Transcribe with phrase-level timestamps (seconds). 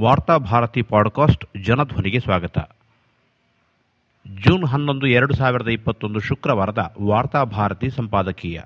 [0.00, 2.58] Varthabharati podcast ಜನಧ್ವನಿಗೆ ಸ್ವಾಗತ.
[4.44, 8.60] June ಹನ್ನೊಂದು, ಎರಡು ಸಾವಿರದ ಇಪ್ಪತ್ತೊಂದು ಶುಕ್ರವಾರದ ವಾರ್ತಾಭಾರತಿ ಸಂಪಾದಕೀಯ.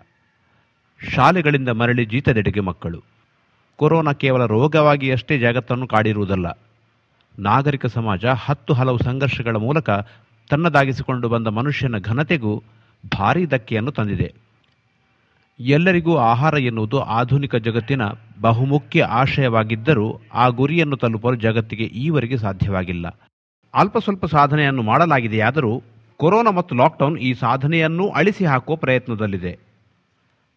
[1.14, 3.02] ಶಾಲೆಗಳಿಂದ ಮರಳಿ ಜೀತದೆಡೆಗೆ ಮಕ್ಕಳು.
[3.76, 6.46] ಕೊರೋನಾ ಕೇವಲ ರೋಗವಾಗಿ ಅಷ್ಟೇ ಜಗತ್ತನ್ನು ಕಾಡಿರುವುದಲ್ಲ.
[7.38, 9.90] ನಾಗರಿಕ ಸಮಾಜ ಹತ್ತು ಹಲವು ಸಂಘರ್ಷಗಳ ಮೂಲಕ
[10.50, 12.62] ತನ್ನದಾಗಿಸಿಕೊಂಡು ಬಂದ ಮನುಷ್ಯನ ಘನತೆಗೂ
[13.18, 14.34] ಭಾರೀ ಧಕ್ಕೆಯನ್ನು ತಂದಿದೆ.
[15.60, 18.02] ಎಲ್ಲರಿಗೂ ಆಹಾರ ಎನ್ನುವುದು ಆಧುನಿಕ ಜಗತ್ತಿನ
[18.40, 23.20] ಬಹುಮುಖ್ಯ ಆಶಯವಾಗಿದ್ದರೂ ಆ ಗುರಿಯನ್ನು ತಲುಪಲು ಜಗತ್ತಿಗೆ ಈವರೆಗೆ ಸಾಧ್ಯವಾಗಿಲ್ಲ.
[23.74, 25.82] ಅಲ್ಪ ಸ್ವಲ್ಪ ಸಾಧನೆಯನ್ನು ಮಾಡಲಾಗಿದೆಯಾದರೂ
[26.16, 29.58] ಕೊರೋನಾ ಮತ್ತು ಲಾಕ್ಡೌನ್ ಈ ಸಾಧನೆಯನ್ನೂ ಅಳಿಸಿ ಹಾಕುವ ಪ್ರಯತ್ನದಲ್ಲಿದೆ.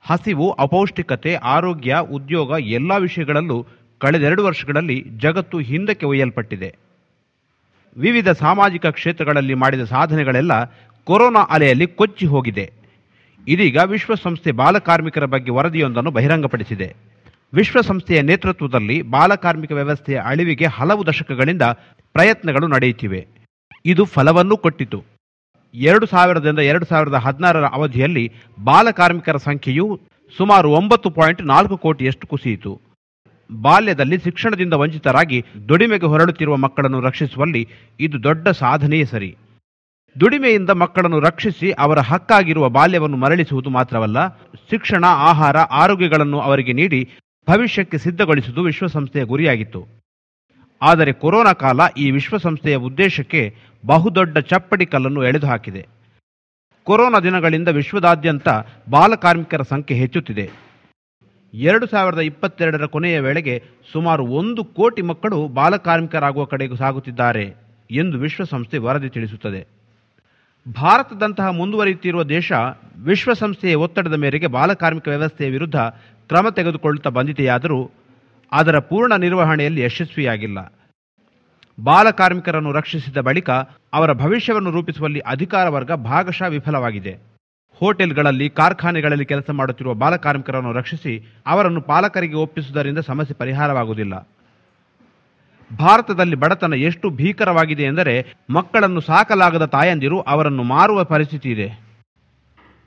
[0.02, 3.68] ಹಸಿವು, ಅಪೌಷ್ಟಿಕತೆ, ಆರೋಗ್ಯ, ಉದ್ಯೋಗ ಎಲ್ಲ ವಿಷಯಗಳಲ್ಲೂ
[4.00, 6.76] ಕಳೆದೆರಡು ವರ್ಷಗಳಲ್ಲಿ ಜಗತ್ತು ಹಿಂದಕ್ಕೆ ಒಯ್ಯಲ್ಪಟ್ಟಿದೆ.
[7.98, 10.52] ವಿವಿಧ ಸಾಮಾಜಿಕ ಕ್ಷೇತ್ರಗಳಲ್ಲಿ ಮಾಡಿದ ಸಾಧನೆಗಳೆಲ್ಲ
[11.04, 12.72] ಕೊರೋನಾ ಅಲೆಯಲ್ಲಿ ಕೊಚ್ಚಿ ಹೋಗಿದೆ.
[13.48, 16.96] ಇದೀಗ ವಿಶ್ವಸಂಸ್ಥೆ ಬಾಲಕಾರ್ಮಿಕರ ಬಗ್ಗೆ ವರದಿಯೊಂದನ್ನು ಬಹಿರಂಗಪಡಿಸಿದೆ.
[17.54, 21.62] ವಿಶ್ವಸಂಸ್ಥೆಯ ನೇತೃತ್ವದಲ್ಲಿ ಬಾಲಕಾರ್ಮಿಕ ವ್ಯವಸ್ಥೆಯ ಅಳಿವಿಗೆ ಹಲವು ದಶಕಗಳಿಂದ
[22.14, 23.28] ಪ್ರಯತ್ನಗಳು ನಡೆಯುತ್ತಿವೆ.
[23.86, 25.04] ಇದು ಫಲವನ್ನೂ ಕೊಟ್ಟಿತು.
[25.74, 28.32] ಎರಡು ಸಾವಿರದಿಂದ ಎರಡು ಸಾವಿರದ ಹದಿನಾರರ ಅವಧಿಯಲ್ಲಿ
[28.64, 30.00] ಬಾಲಕಾರ್ಮಿಕರ ಸಂಖ್ಯೆಯು
[30.38, 32.82] ಸುಮಾರು ಒಂಬತ್ತು ಪಾಯಿಂಟ್ ನಾಲ್ಕು ಕೋಟಿಯಷ್ಟು ಕುಸಿಯಿತು.
[33.62, 37.68] ಬಾಲ್ಯದಲ್ಲಿ ಶಿಕ್ಷಣದಿಂದ ವಂಚಿತರಾಗಿ ದುಡಿಮೆಗೆ ಹೊರಡುತ್ತಿರುವ ಮಕ್ಕಳನ್ನು ರಕ್ಷಿಸುವಲ್ಲಿ
[38.00, 39.36] ಇದು ದೊಡ್ಡ ಸಾಧನೆಯೇ ಸರಿ.
[40.20, 44.28] ದುಡಿಮೆಯಿಂದ ಮಕ್ಕಳನ್ನು ರಕ್ಷಿಸಿ ಅವರ ಹಕ್ಕಾಗಿರುವ ಬಾಲ್ಯವನ್ನು ಮರಳಿಸುವುದು ಮಾತ್ರವಲ್ಲ,
[44.70, 47.02] ಶಿಕ್ಷಣ, ಆಹಾರ, ಆರೋಗ್ಯಗಳನ್ನು ಅವರಿಗೆ ನೀಡಿ
[47.48, 49.82] ಭವಿಷ್ಯಕ್ಕೆ ಸಿದ್ಧಗೊಳಿಸುವುದು ವಿಶ್ವಸಂಸ್ಥೆಯ ಗುರಿಯಾಗಿತ್ತು.
[50.82, 53.42] ಆದರೆ ಕೊರೋನಾ ಕಾಲ ಈ ವಿಶ್ವಸಂಸ್ಥೆಯ ಉದ್ದೇಶಕ್ಕೆ
[53.86, 55.82] ಬಹುದೊಡ್ಡ ಚಪ್ಪಡಿ ಕಲ್ಲನ್ನು ಎಳೆದು ಹಾಕಿದೆ
[56.88, 58.50] ಕೊರೋನಾ ದಿನಗಳಿಂದ ವಿಶ್ವದಾದ್ಯಂತ
[58.90, 60.46] ಬಾಲಕಾರ್ಮಿಕರ ಸಂಖ್ಯೆ ಹೆಚ್ಚುತ್ತಿದೆ.
[61.54, 63.56] ಎರಡು ಸಾವಿರದ ಇಪ್ಪತ್ತೆರಡರ ಕೊನೆಯ ವೇಳೆಗೆ
[63.94, 67.46] ಸುಮಾರು ಒಂದು ಕೋಟಿ ಮಕ್ಕಳು ಬಾಲಕಾರ್ಮಿಕರಾಗುವ ಕಡೆಗೂ ಸಾಗುತ್ತಿದ್ದಾರೆ
[67.92, 69.81] ಎಂದು ವಿಶ್ವಸಂಸ್ಥೆ ವರದಿ ತಿಳಿಸುತ್ತದೆ.
[70.68, 72.52] ಭಾರತದಂತಹ ಮುಂದುವರಿಯುತ್ತಿರುವ ದೇಶ
[72.98, 75.76] ವಿಶ್ವಸಂಸ್ಥೆಯ ಒತ್ತಡದ ಮೇರೆಗೆ ಬಾಲಕಾರ್ಮಿಕ ವ್ಯವಸ್ಥೆಯ ವಿರುದ್ಧ
[76.28, 77.92] ಕ್ರಮ ತೆಗೆದುಕೊಳ್ಳುತ್ತಾ ಬಂದಿದೆಯಾದರೂ
[78.52, 80.74] ಅದರ ಪೂರ್ಣ ನಿರ್ವಹಣೆಯಲ್ಲಿ ಯಶಸ್ವಿಯಾಗಿಲ್ಲ.
[81.84, 83.50] ಬಾಲಕಾರ್ಮಿಕರನ್ನು ರಕ್ಷಿಸಿದ ಬಳಿಕ
[83.94, 87.18] ಅವರ ಭವಿಷ್ಯವನ್ನು ರೂಪಿಸುವಲ್ಲಿ ಅಧಿಕಾರ ವರ್ಗ ಭಾಗಶಃ ವಿಫಲವಾಗಿದೆ.
[87.76, 94.28] ಹೋಟೆಲ್ಗಳಲ್ಲಿ, ಕಾರ್ಖಾನೆಗಳಲ್ಲಿ ಕೆಲಸ ಮಾಡುತ್ತಿರುವ ಬಾಲಕಾರ್ಮಿಕರನ್ನು ರಕ್ಷಿಸಿ ಅವರನ್ನು ಪಾಲಕರಿಗೆ ಒಪ್ಪಿಸುವುದರಿಂದ ಸಮಸ್ಯೆ ಪರಿಹಾರವಾಗುವುದಿಲ್ಲ.
[95.80, 101.92] ಭಾರತದಲ್ಲಿ ಬಡತನ ಎಷ್ಟು ಭೀಕರವಾಗಿದೆ ಎಂದರೆ ಮಕ್ಕಳನ್ನು ಸಾಕಲಾಗದ ತಾಯಂದಿರು ಅವರನ್ನು ಮಾರುವ ಪರಿಸ್ಥಿತಿ ಇದೆ.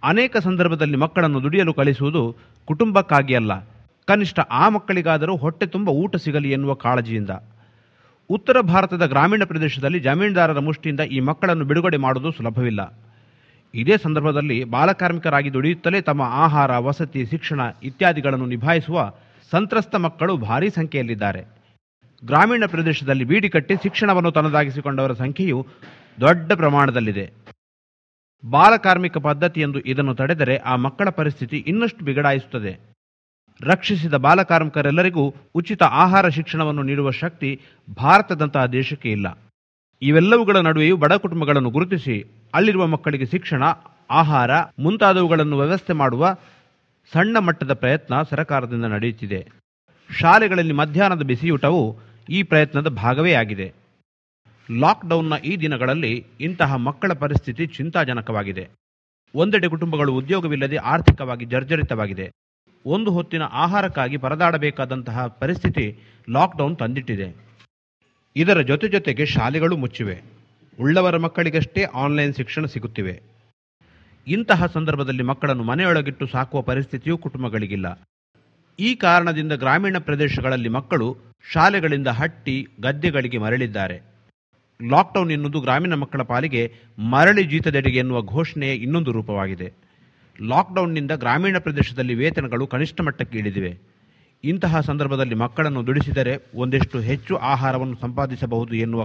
[0.02, 3.60] ಅನೇಕ ಸಂದರ್ಭದಲ್ಲಿ ಮಕ್ಕಳನ್ನು ದುಡಿಯಲು ಕಳಿಸುವುದು ಕುಟುಂಬಕ್ಕಾಗಿ ಅಲ್ಲ.
[4.06, 7.30] ಕನಿಷ್ಠ ಆ ಮಕ್ಕಳಿಗಾದರೂ ಹೊಟ್ಟೆ ತುಂಬ ಊಟ ಸಿಗಲಿ ಎನ್ನುವ ಕಾಳಜಿಯಿಂದ.
[8.30, 12.94] ಉತ್ತರ ಭಾರತದ ಗ್ರಾಮೀಣ ಪ್ರದೇಶದಲ್ಲಿ ಜಮೀನ್ದಾರರ ಮುಷ್ಟಿಯಿಂದ ಈ ಮಕ್ಕಳನ್ನು ಬಿಡುಗಡೆ ಮಾಡುವುದು ಸುಲಭವಿಲ್ಲ.
[13.74, 19.12] ಇದೇ ಸಂದರ್ಭದಲ್ಲಿ ಬಾಲಕಾರ್ಮಿಕರಾಗಿ ದುಡಿಯುತ್ತಲೇ ತಮ್ಮ ಆಹಾರ, ವಸತಿ, ಶಿಕ್ಷಣ ಇತ್ಯಾದಿಗಳನ್ನು ನಿಭಾಯಿಸುವ
[19.50, 21.53] ಸಂತ್ರಸ್ತ ಮಕ್ಕಳು ಭಾರೀ ಸಂಖ್ಯೆಯಲ್ಲಿದ್ದಾರೆ.
[22.24, 25.66] ಗ್ರಾಮೀಣ ಪ್ರದೇಶದಲ್ಲಿ ಬೀಡಿ ಕಟ್ಟಿ ಶಿಕ್ಷಣವನ್ನು ತನ್ನದಾಗಿಸಿಕೊಂಡವರ ಸಂಖ್ಯೆಯು
[26.20, 27.32] ದೊಡ್ಡ ಪ್ರಮಾಣದಲ್ಲಿದೆ.
[28.50, 32.94] ಬಾಲಕಾರ್ಮಿಕ ಪದ್ಧತಿ ಎಂದು ಇದನ್ನು ತಡೆದರೆ ಆ ಮಕ್ಕಳ ಪರಿಸ್ಥಿತಿ ಇನ್ನಷ್ಟು ಬಿಗಡಾಯಿಸುತ್ತದೆ.
[33.60, 37.60] ರಕ್ಷಿಸಿದ ಬಾಲಕಾರ್ಮಿಕರೆಲ್ಲರಿಗೂ ಉಚಿತ ಆಹಾರ ಶಿಕ್ಷಣವನ್ನು ನೀಡುವ ಶಕ್ತಿ
[37.96, 39.38] ಭಾರತದಂತಹ ದೇಶಕ್ಕೆ ಇಲ್ಲ.
[40.02, 43.62] ಇವೆಲ್ಲವುಗಳ ನಡುವೆಯೂ ಬಡ ಕುಟುಂಬಗಳನ್ನು ಗುರುತಿಸಿ, ಅಲ್ಲಿರುವ ಮಕ್ಕಳಿಗೆ ಶಿಕ್ಷಣ,
[44.10, 46.36] ಆಹಾರ, ಮುಂತಾದವುಗಳನ್ನು ವ್ಯವಸ್ಥೆ ಮಾಡುವ
[47.12, 49.63] ಸಣ್ಣ ಮಟ್ಟದ ಪ್ರಯತ್ನ ಸರಕಾರದಿಂದ ನಡೆಯುತ್ತಿದೆ.
[50.10, 51.98] ಶಾಲೆಗಳಲ್ಲಿ ಮಧ್ಯಾಹ್ನದ ಬಿಸಿಯೂಟವು
[52.30, 53.72] ಈ ಪ್ರಯತ್ನದ ಭಾಗವೇ ಆಗಿದೆ.
[54.78, 58.68] ಲಾಕ್ಡೌನ್ನ ಈ ದಿನಗಳಲ್ಲಿ ಇಂತಹ ಮಕ್ಕಳ ಪರಿಸ್ಥಿತಿ ಚಿಂತಾಜನಕವಾಗಿದೆ.
[59.34, 62.30] ಒಂದೆಡೆ ಕುಟುಂಬಗಳು ಉದ್ಯೋಗವಿಲ್ಲದೆ ಆರ್ಥಿಕವಾಗಿ ಜರ್ಜರಿತವಾಗಿದೆ.
[62.86, 65.98] ಒಂದು ಹೊತ್ತಿನ ಆಹಾರಕ್ಕಾಗಿ ಪರದಾಡಬೇಕಾದಂತಹ ಪರಿಸ್ಥಿತಿ
[66.30, 67.34] ಲಾಕ್ಡೌನ್ ತಂದಿಟ್ಟಿದೆ.
[68.36, 70.22] ಇದರ ಜೊತೆ ಜೊತೆಗೆ ಶಾಲೆಗಳು ಮುಚ್ಚಿವೆ.
[70.80, 73.22] ಉಳ್ಳವರ ಮಕ್ಕಳಿಗಷ್ಟೇ ಆನ್ಲೈನ್ ಶಿಕ್ಷಣ ಸಿಗುತ್ತಿವೆ.
[74.26, 78.00] ಇಂತಹ ಸಂದರ್ಭದಲ್ಲಿ ಮಕ್ಕಳನ್ನು ಮನೆಯೊಳಗಿಟ್ಟು ಸಾಕುವ ಪರಿಸ್ಥಿತಿಯೂ ಕುಟುಂಬಗಳಿಗಿಲ್ಲ.
[78.78, 81.16] ಈ ಕಾರಣದಿಂದ ಗ್ರಾಮೀಣ ಪ್ರದೇಶಗಳಲ್ಲಿ ಮಕ್ಕಳು
[81.52, 84.00] ಶಾಲೆಗಳಿಂದ ಹಟ್ಟಿ ಗದ್ದೆಗಳಿಗೆ ಮರಳಿದ್ದಾರೆ.
[84.90, 89.72] ಲಾಕ್ಡೌನ್ ಎನ್ನುವುದು ಗ್ರಾಮೀಣ ಮಕ್ಕಳ ಪಾಲಿಗೆ ಮರಳಿ ಜೀತದೆಡೆಗೆ ಎನ್ನುವ ಘೋಷಣೆಯ ಇನ್ನೊಂದು ರೂಪವಾಗಿದೆ.
[90.42, 93.78] ಲಾಕ್ಡೌನ್ನಿಂದ ಗ್ರಾಮೀಣ ಪ್ರದೇಶದಲ್ಲಿ ವೇತನಗಳು ಕನಿಷ್ಠ ಮಟ್ಟಕ್ಕೆ ಇಳಿದಿವೆ.
[94.44, 99.04] ಇಂತಹ ಸಂದರ್ಭದಲ್ಲಿ ಮಕ್ಕಳನ್ನು ದುಡಿಸಿದರೆ ಒಂದಷ್ಟು ಹೆಚ್ಚು ಆಹಾರವನ್ನು ಸಂಪಾದಿಸಬಹುದು ಎನ್ನುವ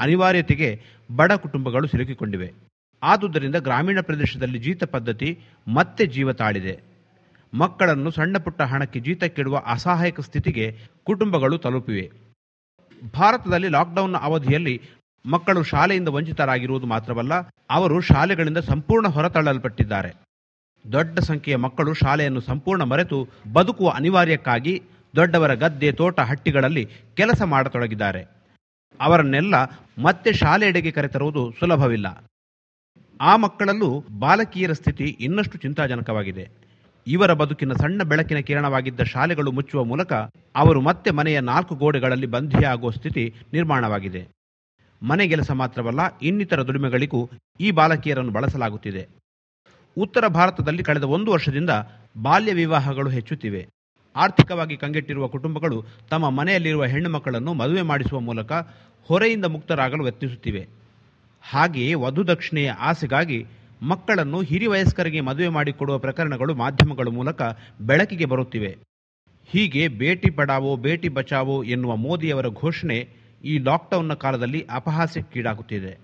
[0.00, 0.80] ಅನಿವಾರ್ಯತೆಗೆ
[1.16, 2.52] ಬಡ ಕುಟುಂಬಗಳು ಸಿಲುಕಿಕೊಂಡಿವೆ.
[3.02, 5.38] ಆದುದರಿಂದ ಗ್ರಾಮೀಣ ಪ್ರದೇಶದಲ್ಲಿ ಜೀತ ಪದ್ಧತಿ
[5.68, 6.89] ಮತ್ತೆ ಜೀವ ತಾಳಿದೆ.
[7.54, 12.10] ಮಕ್ಕಳನ್ನು ಸಣ್ಣ ಪುಟ್ಟ ಹಣಕ್ಕೆ ಜೀತಕ್ಕಿಡುವ ಅಸಹಾಯಕ ಸ್ಥಿತಿಗೆ ಕುಟುಂಬಗಳು ತಲುಪಿವೆ.
[13.14, 14.80] ಭಾರತದಲ್ಲಿ ಲಾಕ್ಡೌನ್ನ ಅವಧಿಯಲ್ಲಿ
[15.26, 17.34] ಮಕ್ಕಳು ಶಾಲೆಯಿಂದ ವಂಚಿತರಾಗಿರುವುದು ಮಾತ್ರವಲ್ಲ,
[17.70, 20.14] ಅವರು ಶಾಲೆಗಳಿಂದ ಸಂಪೂರ್ಣ ಹೊರತಳ್ಳಲ್ಪಟ್ಟಿದ್ದಾರೆ.
[20.92, 24.82] ದೊಡ್ಡ ಸಂಖ್ಯೆಯ ಮಕ್ಕಳು ಶಾಲೆಯನ್ನು ಸಂಪೂರ್ಣ ಮರೆತು ಬದುಕುವ ಅನಿವಾರ್ಯಕ್ಕಾಗಿ
[25.16, 28.26] ದೊಡ್ಡವರ ಗದ್ದೆ, ತೋಟ, ಹಟ್ಟಿಗಳಲ್ಲಿ ಕೆಲಸ ಮಾಡತೊಡಗಿದ್ದಾರೆ.
[29.00, 29.54] ಅವರನ್ನೆಲ್ಲ
[30.02, 32.24] ಮತ್ತೆ ಶಾಲೆಯೆಡೆಗೆ ಕರೆತರುವುದು ಸುಲಭವಿಲ್ಲ.
[33.20, 36.69] ಆ ಮಕ್ಕಳಲ್ಲೂ ಬಾಲಕಿಯರ ಸ್ಥಿತಿ ಇನ್ನಷ್ಟು ಚಿಂತಾಜನಕವಾಗಿದೆ.
[37.06, 40.12] ಇವರ ಬದುಕಿನ ಸಣ್ಣ ಬೆಳಕಿನ ಕಿರಣವಾಗಿದ್ದ ಶಾಲೆಗಳು ಮುಚ್ಚುವ ಮೂಲಕ
[40.54, 44.28] ಅವರು ಮತ್ತೆ ಮನೆಯ ನಾಲ್ಕು ಗೋಡೆಗಳಲ್ಲಿ ಬಂಧಿಯಾಗುವ ಸ್ಥಿತಿ ನಿರ್ಮಾಣವಾಗಿದೆ.
[45.02, 47.30] ಮನೆ ಕೆಲಸ ಮಾತ್ರವಲ್ಲ, ಇನ್ನಿತರ ದುಡಿಮೆಗಳಿಗೂ
[47.60, 49.08] ಈ ಬಾಲಕಿಯರನ್ನು ಬಳಸಲಾಗುತ್ತಿದೆ.
[49.98, 51.70] ಉತ್ತರ ಭಾರತದಲ್ಲಿ ಕಳೆದ ಒಂದು ವರ್ಷದಿಂದ
[52.22, 53.66] ಬಾಲ್ಯ ವಿವಾಹಗಳು ಹೆಚ್ಚುತ್ತಿವೆ.
[54.16, 58.52] ಆರ್ಥಿಕವಾಗಿ ಕಂಗೆಟ್ಟಿರುವ ಕುಟುಂಬಗಳು ತಮ್ಮ ಮನೆಯಲ್ಲಿರುವ ಹೆಣ್ಣು ಮಕ್ಕಳನ್ನು ಮದುವೆ ಮಾಡಿಸುವ ಮೂಲಕ
[59.08, 60.68] ಹೊರೆಯಿಂದ ಮುಕ್ತರಾಗಲು ಯತ್ನಿಸುತ್ತಿವೆ.
[61.42, 63.46] ಹಾಗೆಯೇ ವಧುದಕ್ಷಿಣೆಯ ಆಸೆಗಾಗಿ
[63.82, 67.42] ಮಕ್ಕಳನ್ನು ಹಿರಿವಯಸ್ಕರಿಗೆ ಮದುವೆ ಮಾಡಿಕೊಡುವ ಪ್ರಕರಣಗಳು ಮಾಧ್ಯಮಗಳ ಮೂಲಕ
[67.80, 68.76] ಬೆಳಕಿಗೆ ಬರುತ್ತಿವೆ.
[69.46, 73.08] ಹೀಗೆ ಬೇಟಿ ಪಡಾವೋ, ಬೇಟಿ ಬಚಾವೋ ಎನ್ನುವ ಮೋದಿಯವರ ಘೋಷಣೆ
[73.44, 75.98] ಈ ಲಾಕ್ಡೌನ್ನ ಕಾಲದಲ್ಲಿ ಅಪಹಾಸ್ಯಕ್ಕೀಡಾಗುತ್ತಿದೆ.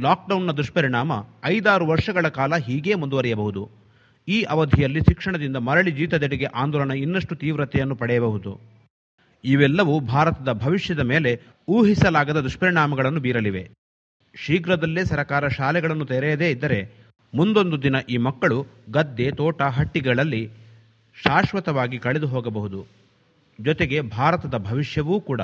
[0.00, 1.12] ಲಾಕ್ಡೌನ್ನ ದುಷ್ಪರಿಣಾಮ
[1.44, 3.70] ಐದಾರು ವರ್ಷಗಳ ಕಾಲ ಹೀಗೇ ಮುಂದುವರಿಯಬಹುದು.
[4.28, 8.60] ಈ ಅವಧಿಯಲ್ಲಿ ಶಿಕ್ಷಣದಿಂದ ಮರಳಿ ಜೀತದೆಡೆಗೆ ಆಂದೋಲನ ಇನ್ನಷ್ಟು ತೀವ್ರತೆಯನ್ನು ಪಡೆಯಬಹುದು.
[9.44, 13.70] ಇವೆಲ್ಲವೂ ಭಾರತದ ಭವಿಷ್ಯದ ಮೇಲೆ ಊಹಿಸಲಾಗದ ದುಷ್ಪರಿಣಾಮಗಳನ್ನು ಬೀರಲಿವೆ.
[14.34, 17.01] ಶೀಘ್ರದಲ್ಲೇ ಸರಕಾರ ಶಾಲೆಗಳನ್ನು ತೆರೆಯದೇ ಇದ್ದರೆ
[17.34, 20.50] ಮುಂದೊಂದು ದಿನ ಈ ಮಕ್ಕಳು ಗದ್ದೆ ತೋಟ ಹಟ್ಟಿಗಳಲ್ಲಿ
[21.24, 22.86] ಶಾಶ್ವತವಾಗಿ ಕಳೆದು ಹೋಗಬಹುದು.
[23.60, 25.40] ಜೊತೆಗೆ ಭಾರತದ ಭವಿಷ್ಯವೂ ಕೂಡ.